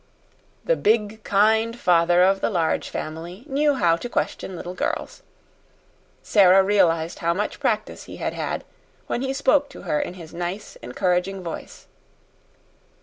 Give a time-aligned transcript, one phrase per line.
[0.65, 5.21] The big, kind father of the Large Family knew how to question little girls.
[6.23, 8.63] Sara realized how much practice he had had
[9.05, 11.85] when he spoke to her in his nice, encouraging voice.